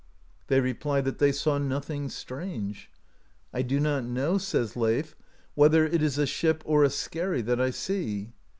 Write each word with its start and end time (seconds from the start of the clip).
They 0.47 0.61
replied 0.61 1.05
that 1.05 1.19
they 1.19 1.31
saw 1.31 1.59
nothing 1.59 2.09
strange. 2.09 2.89
"I 3.53 3.61
do 3.61 3.79
not 3.79 4.03
know," 4.03 4.39
says 4.39 4.75
Leif, 4.75 5.15
"whether 5.53 5.85
it 5.85 6.01
is 6.01 6.17
a 6.17 6.25
ship 6.25 6.63
or 6.65 6.83
a 6.83 6.89
skerry 6.89 7.43
that 7.43 7.61
I 7.61 7.69
see." 7.69 8.31